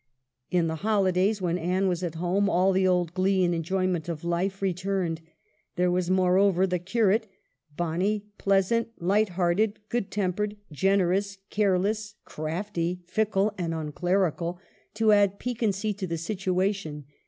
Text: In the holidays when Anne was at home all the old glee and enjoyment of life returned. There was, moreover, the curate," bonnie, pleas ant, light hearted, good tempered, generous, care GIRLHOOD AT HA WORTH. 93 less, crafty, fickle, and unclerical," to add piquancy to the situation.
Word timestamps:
In 0.49 0.65
the 0.65 0.77
holidays 0.77 1.43
when 1.43 1.59
Anne 1.59 1.87
was 1.87 2.01
at 2.01 2.15
home 2.15 2.49
all 2.49 2.71
the 2.71 2.87
old 2.87 3.13
glee 3.13 3.43
and 3.45 3.53
enjoyment 3.53 4.09
of 4.09 4.23
life 4.23 4.59
returned. 4.59 5.21
There 5.75 5.91
was, 5.91 6.09
moreover, 6.09 6.65
the 6.65 6.79
curate," 6.79 7.27
bonnie, 7.77 8.25
pleas 8.39 8.71
ant, 8.71 8.87
light 8.99 9.29
hearted, 9.37 9.77
good 9.89 10.09
tempered, 10.09 10.57
generous, 10.71 11.37
care 11.51 11.73
GIRLHOOD 11.75 11.75
AT 11.75 11.77
HA 11.77 11.77
WORTH. 11.77 11.83
93 11.83 11.89
less, 11.89 12.15
crafty, 12.25 13.01
fickle, 13.05 13.53
and 13.59 13.75
unclerical," 13.75 14.59
to 14.95 15.11
add 15.11 15.37
piquancy 15.37 15.93
to 15.93 16.07
the 16.07 16.17
situation. 16.17 17.05